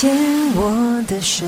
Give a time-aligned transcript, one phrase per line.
[0.00, 0.14] 牵
[0.54, 1.44] 我的手。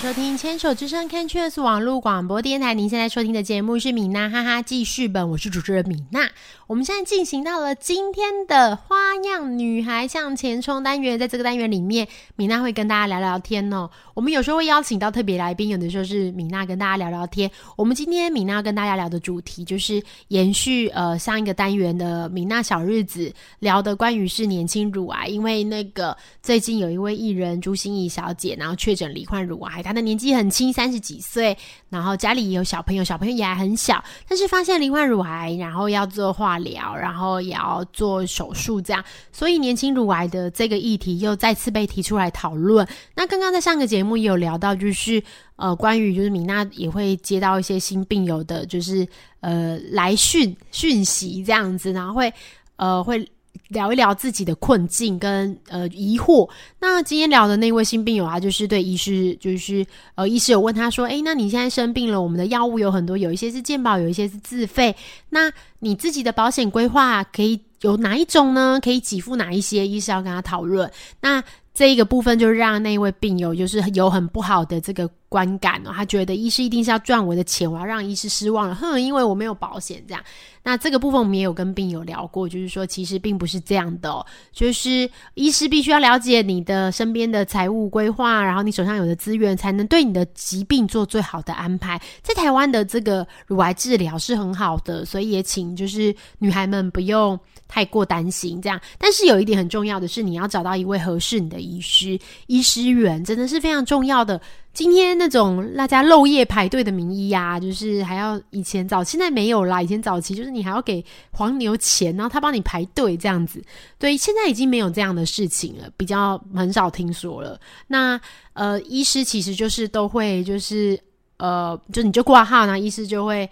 [0.00, 2.74] 收听牵手之声 Can Cheers 网络广播电台。
[2.74, 6.28] 您现在收听的节目是米娜哈哈记事本，我是主持人米娜。
[6.66, 13.88] 我们现在进行到了今天的花样女孩向前冲单元，在这个单元里面，米娜会跟大家聊聊天哦。
[14.14, 17.50] 我们有时候会邀请到特别来宾，有的时候是米娜跟大家聊聊天。
[17.76, 31.56] 我们今天米娜要跟大家聊的主题就是延续呃上一个单元的米娜小日子聊的关于是年轻乳癌，因为那个最近有一位艺人朱心怡小姐，然后确诊罹患乳癌，他的年纪很轻，三十几岁，
[31.88, 42.86] 然后家里也有小朋友，小朋友也还很小，但是发现罹患乳癌，然后要做化疗，然后也要做手术，这样，所以年轻乳癌的这个议题又再次被提出来讨论。
[43.14, 45.22] 那刚刚在上个节目也有聊到，就是
[45.56, 49.06] 呃，关于就是米娜也会接到一些新病友的，就是
[49.40, 52.32] 呃来讯讯息这样子，然后会
[52.76, 53.26] 呃会。
[53.68, 56.48] 聊一聊自己的困境跟呃疑惑。
[56.78, 64.94] 那今天聊的那位新病友啊，就是对医师，就是呃医师有问他说：“诶，那你现在生病了，我们的药物有很多，有一些是健保，有一些是自费。
[65.30, 68.80] 那你自己的保险规划可以有哪一种呢？
[68.82, 70.90] 可以给付哪一些？”医师要跟他讨论。
[71.20, 71.42] 那
[71.74, 80.22] 这一个部分就让那位病友就是有很不好的这个观感哦，他觉得医师一定是要赚我的钱，我要让医师失望了，哼，因为我没有保险这样。
[80.62, 92.00] 那这个部分我们也有跟病友聊过，就是说其实并不是这样的，就是医师必须要了解你的身边的财务规划，然后你手上有的资源，才能对你的疾病做最好的安排。
[92.20, 97.38] 在台湾的这个乳癌治疗是很好的，所以也请就是女孩们不用
[97.68, 98.80] 太过担心这样。
[98.98, 104.40] 但是有一点很重要的是，你要找到一位合适你的医师，医师缘真的是非常重要的。
[104.76, 109.80] 今天那种大家漏夜排队的名医呀，就是还要以前早，现在没有啦。
[109.80, 113.64] 以前早期就是你还要给黄牛钱，然后他帮你排队这样子。
[113.98, 117.58] 对，现在已经没有这样的事情了，比较很少听说了。
[117.86, 118.20] 那
[118.52, 121.00] 呃，医师其实就是都会就是
[121.38, 123.48] 呃，就你就挂号，那医师就会。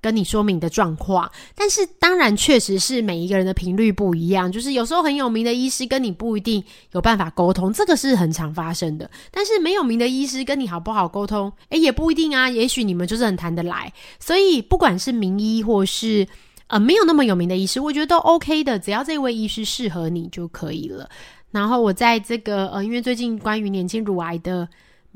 [0.00, 9.10] 跟你说明的状况，但是当然确实是每一个人的频率不一样，就是有时候很有名的医师跟你不一定有办法沟通，这个是很常发生的。
[9.30, 12.48] 但是没有名的医师跟你好不好沟通，诶，也不一定啊。
[12.48, 16.26] 也许你们就是很谈得来，所以不管是名医或是
[16.68, 21.08] 呃没有那么有名的医师，我觉得都 OK 的，只要这位医师适合你就可以了。
[21.50, 24.68] 然后我在这个呃，因为最近关于年轻乳癌的。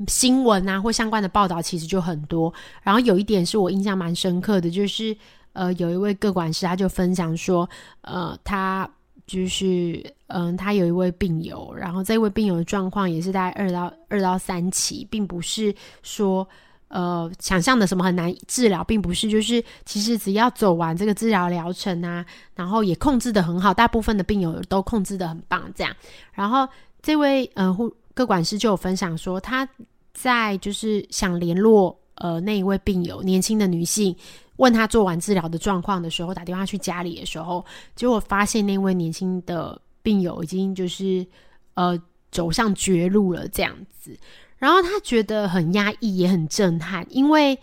[0.07, 2.53] 新闻啊，或相关的报道其实就很多。
[2.81, 5.15] 然后有一点是我印象蛮深刻的，就是
[5.53, 7.69] 呃，有一位个管师他就分享说，
[8.01, 8.89] 呃，他
[9.25, 16.45] 就是嗯，他有一位病友，然后这位病友的状况也是在二到二到三期，并不是说
[16.89, 22.25] 呃想象的什么很难治疗，并不是，就是其实只要走完这个治疗疗程啊，
[22.55, 25.95] 然后也控制的很好，大部分的病友都控制的很棒，这样。
[26.33, 26.67] 然后
[27.01, 29.67] 这位呃护个管师就有分享说他。
[30.15, 34.15] 在就是想联络呃那一位病友年轻的女性，
[34.57, 37.65] 问她做完治疗的状况的时候，打电话去家里的时候，
[37.95, 41.25] 结果发现那位年轻的病友已经就是
[41.73, 41.99] 呃
[42.31, 44.15] 走上绝路了这样子，
[44.59, 47.57] 然后他觉得很压抑也很震撼，因为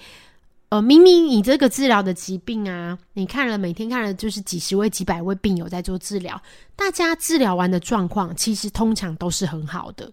[0.71, 6.43] 呃明明你这个治疗的疾病啊，你看了每天看了就是几十位几百位病友在做治疗，
[6.75, 10.13] 大家治疗完的状况其实通常都是很好的。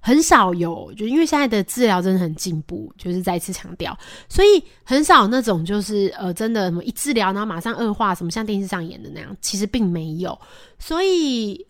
[0.00, 3.96] 很少有，就因为现在的治疗真的很进步，就是再次强调，
[4.28, 10.38] 所以很少那种就是呃，真的什么一治疗然后马上恶化，什么像电视上演的那样，其实并没有，
[10.78, 11.67] 所以。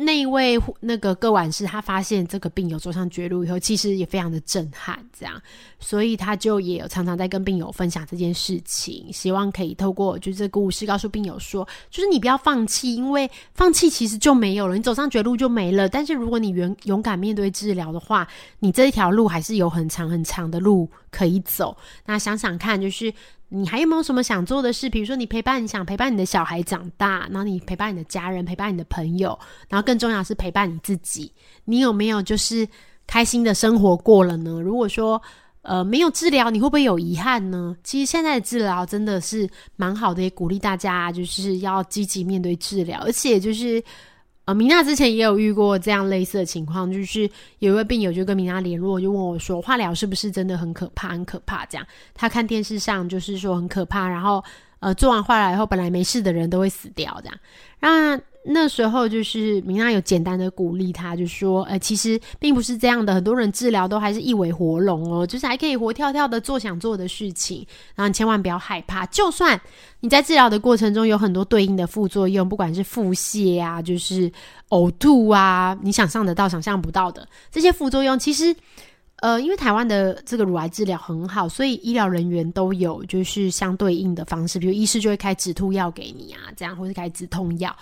[0.00, 5.42] 那一位那个个管师，他发现这个病友走上绝路以后，其实也非常的震撼，这样，
[5.80, 15.88] 所以他就也有常常在跟病友分享这件事情，希望可以透过就是这个故事告诉病友说，就是你不要放弃，因为放弃其实就没有了，你走上绝路就没了。
[15.88, 18.28] 但是如果你勇勇敢面对治疗的话，
[18.60, 21.76] 你这一条路还是有很长很长的路可以走。
[22.06, 23.12] 那想想看，就是。
[23.48, 24.90] 你还有没有什么想做的事？
[24.90, 31.32] 比如说，你陪伴，你想陪伴你的小孩长大，然后你陪伴你的家人，陪伴你的朋友，然后更重要是陪伴你自己。
[31.64, 32.68] 你有没有就是
[33.06, 34.60] 开心的生活过了呢？
[34.60, 35.20] 如果说，
[35.62, 37.76] 呃，没有治疗，你会不会有遗憾呢？
[37.82, 43.82] 其实现在的治疗真的是蛮好的，也鼓励大家就是要积极面对治疗，而且就是
[44.48, 47.28] 啊，米娜之前也有遇过这样类似的情况，就是
[47.58, 51.10] 有一位病友就跟米娜联络，就问我说，化疗是不是真的很可怕？
[51.10, 51.66] 很可怕？
[51.66, 54.42] 这样，他看电视上就是说很可怕，然后
[54.80, 57.38] 呃，做完化疗以后，本来没事的人都会死掉，这样，
[57.80, 58.18] 那。
[58.50, 67.58] 那时候就是明娜有简单的鼓励他，就说：“呃，其实并不是这样的，很多人治疗都还是一尾活龙哦，就是还可以活跳跳的做想做的事情。
[67.94, 69.60] 然后你千万不要害怕，就算
[70.00, 74.32] 你在治疗的过程中有很多对应的副作用，不管是腹泻啊，就是
[74.70, 78.56] 呕吐啊，你想象得到、想象不到的这些副作用，其实
[79.16, 87.76] 呃，因为台湾的这个乳癌治疗很好，所以医疗人员都有就是相对应的方式，比如医师就会开止吐药给你啊，这样或是开止痛药。”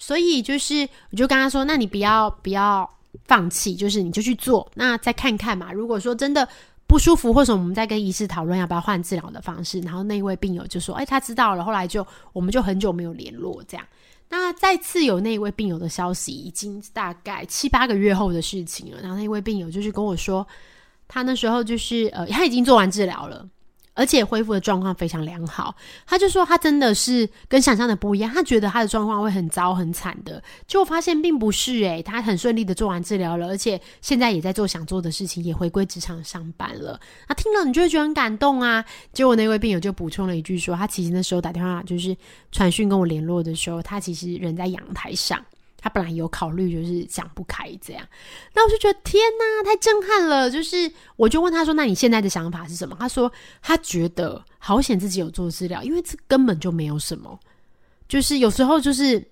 [0.00, 2.88] 所以就是，我就跟他说：“那你不要不要
[3.26, 5.70] 放弃，就是你就去做，那再看看嘛。
[5.70, 6.48] 如果说真的
[6.86, 13.86] 不舒服，或者我们再跟医师讨论要不要换治疗的方式。”然后那位病友就说：“哎，他知道了。”后来就我们就很久没有联络，这样。
[14.30, 19.00] 那再次有那一位病友的消息，已经大概七八个月后的事情了。
[19.02, 20.46] 然后那位病友就是跟我说，
[21.08, 23.46] 他那时候就是呃，他已经做完治疗了。
[24.00, 25.76] 而且恢复的状况非常良好，
[26.06, 36.98] 他就说他真的是跟想象的不一样，他觉得他的状况会很糟很惨的，结果发现并不是诶，他很顺利的做完治疗了，而且现在也在做想做的事情，也回归职场上班了。
[37.28, 38.82] 那听了你就会觉得很感动啊。
[39.12, 42.16] 结果那位病友就补充了一句说，他其实那时候打电话就是
[42.50, 45.38] 传讯跟我联络的时候，他其实人在阳台上。
[45.80, 48.06] 他本来有考虑，就是想不开这样，
[48.54, 50.50] 那我就觉得天哪，太震撼了！
[50.50, 53.32] 就是我就问他说：“那你现在的想法是什么？”他说
[53.62, 57.40] ：“他觉得好险自己有做治疗，因为这根本就没有什么，
[58.06, 59.26] 就是有时候就是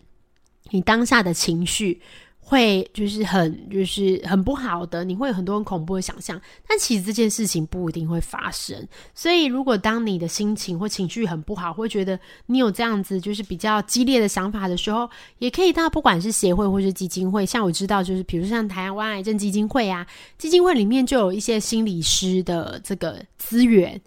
[0.70, 2.00] 你当下的情绪。”
[2.48, 8.74] 会就是很就是很不好的，你会有很多很恐怖的想象，但其实这件事情不一定会发生。
[9.14, 15.06] 所以，如果当你的心情或情绪很不好，会觉得你有这样子就是比较激烈的想法的时候，
[15.40, 20.06] 也可以到不管是协会或是基金会，像我知道就是比如像台湾癌症基金会啊，
[20.38, 24.00] 基金会里面就有一些心理师的这个资源。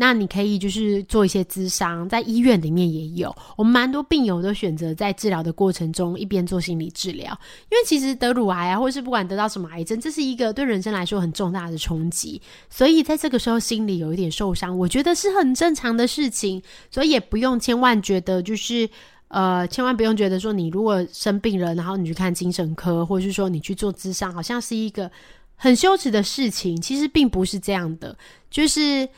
[0.00, 7.36] 那你可以就是做一些咨商，在医院里面也有，我们蛮多病友都选择在治疗的过程中一边做心理治疗，
[7.68, 12.40] 因为其实得乳癌啊，或是不管得到什么癌症，这是一个对人生来说很重大的冲击，
[12.70, 16.62] 所以在这个时候心里有一点受伤，我觉得是很正常的事情，
[16.92, 18.88] 所以也不用千万觉得就是
[19.26, 25.10] 呃，千万不用觉得说你如果生病了，然后你去看精神科，或者是说你去做咨商，好像是一个
[25.56, 28.16] 很羞耻的事情，其实并不是这样的，
[28.48, 29.08] 就是。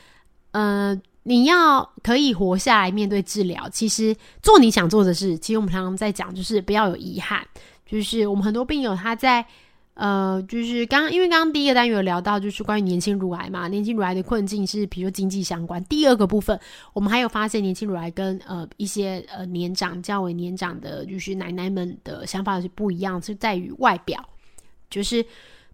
[0.51, 5.37] 呃，你要可以活下来面对治疗，其实做你想做的事。
[5.37, 7.45] 其实我们常常在讲，就是不要有遗憾。
[7.85, 9.45] 就是我们很多病友他在
[9.93, 15.83] 呃，就是刚因为刚刚第一个单元有聊到，就是关于年轻乳癌嘛，年轻乳癌的困境是比如说经济相关。
[15.85, 16.57] 第二个部分，
[16.93, 24.25] 我们还有发现年轻乳癌跟呃一些呃年长较为年长的，就是奶奶们的想法是不一样，是在于外表。
[24.89, 25.23] 就是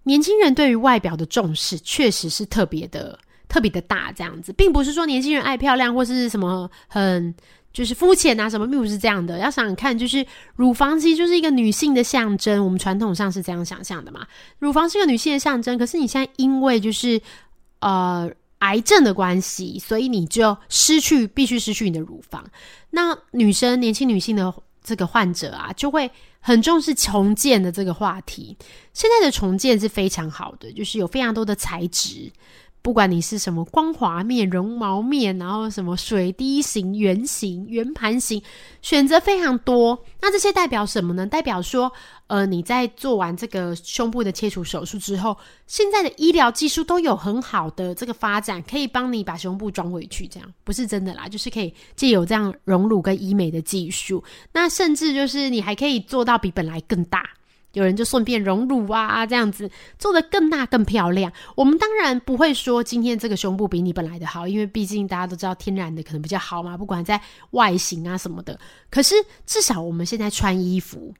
[0.04, 3.18] 年轻人对于外表的重视，确实是特别的。
[3.48, 7.34] 特别的大，这样子，并不是说年轻人爱漂亮或是什么很
[7.74, 9.38] 就是肤浅啊什么，并不是这样的。
[9.38, 14.26] 要想想看，就是乳房其实就是一个女性的象征，我们传统上是这样想象的嘛。
[14.58, 17.22] 乳房是个女性的象征，可是你现在因为就是
[17.80, 18.28] 呃
[18.60, 22.44] 癌症的关系，所以你就失去，必须失去你的乳房。
[22.90, 24.52] 那女生，年轻女性的
[24.84, 28.58] 这个患者啊，就会很重视重建的这个话题。
[28.94, 32.32] 现在的重建是非常好的，就是有非常多的材质。
[32.88, 38.42] 不管你是什么光滑面、绒毛面，然后什么水滴型、圆形、圆盘形，
[38.82, 40.06] 选择非常多。
[40.22, 41.28] 那这些代表什么呢？
[41.28, 41.92] 代表说，
[42.28, 50.26] 呃，你在做完这个胸部的切除手术之后，现在的医疗技术都有很好的这个发展，可以帮你把胸部装回去。
[50.26, 54.24] 这样不是真的啦，就是可以借有这样隆乳跟医美的技术。
[54.54, 57.32] 那甚至就是你还可以做到比本来更大。
[57.78, 59.70] 有人就顺便融乳啊，这样子
[60.00, 61.32] 做的更大更漂亮。
[61.56, 68.60] 我们当然不会说今天这个胸部比你本来的好，因为毕竟大家都知道天然的可能比较好嘛，不管在外形啊什么的。
[68.90, 69.14] 可是
[69.46, 71.14] 至少我们现在穿衣服，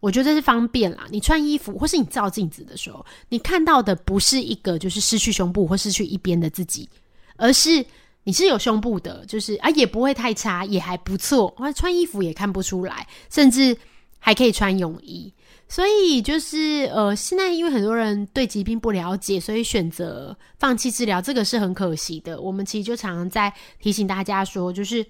[0.00, 1.06] 我觉得是方便啦。
[1.10, 6.88] 你穿衣服或是你照镜子的时候，你看到的不是一个就是失去胸部或失去一边的自己，
[7.36, 7.86] 而是
[8.24, 11.54] 你是有胸部的，就是啊也不会太差，也还不错。
[11.76, 13.76] 穿衣服也看不出来，甚至
[14.18, 15.32] 还可以穿泳衣。
[15.70, 22.40] 所以就是呃，现在因为很多人对疾病不了解，所以选择放弃治疗，这个是很可惜的。
[22.40, 25.06] 我们其实就常常在提醒大家说，就是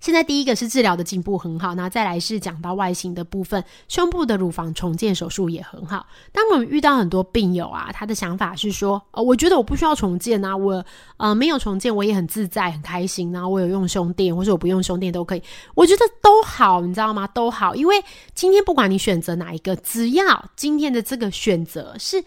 [0.00, 6.06] 现在第一个是治疗的进步很好，那再来是讲到外形的部分，胸部的乳房重建手术也很好。
[6.32, 10.84] 当我们遇到很多病友啊，他的想法是说，呃，我觉得我不需要重建啊，我
[11.18, 15.42] 呃没有重建，我也很自在很开心，然后我有用胸垫，或者我不用胸垫都可以，
[15.74, 17.26] 我觉得都好，你知道吗？
[17.28, 18.02] 都好，因为
[18.34, 22.24] 今天不管你选择哪一个，只要今天的这个选择是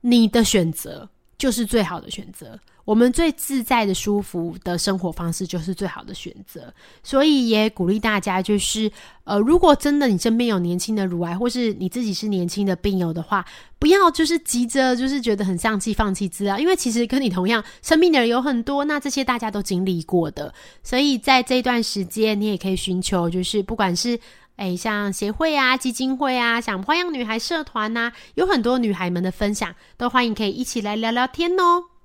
[0.00, 2.58] 你的选择，就是最好的选择。
[2.84, 8.88] 我们最自在的、舒服的生活方式就是最好的选择，所以也鼓励大家，就是
[9.24, 13.44] 呃，如果真的你身边有年轻的乳癌，或是你自己是年轻的病友的话，
[13.80, 24.16] 不要就是急着就是觉得很丧气、放弃治疗，因为其实跟你同样生病的人有很多，那这些大家都经历过的，所以在这段时间，你也可以寻求，就是不管是
[24.56, 31.95] 诶像协会啊、基金会啊，像花样女孩社团呐，有很多女孩们的分享，都欢迎可以一起来聊聊天哦。